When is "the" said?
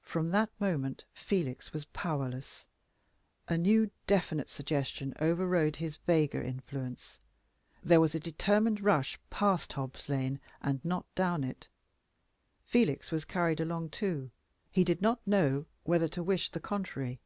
16.50-16.58